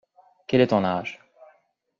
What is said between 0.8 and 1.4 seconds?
âge?